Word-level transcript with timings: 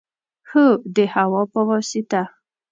هو، 0.49 0.65
د 0.95 0.97
هوا 1.13 1.41
په 1.51 1.61
واسطه 1.67 2.21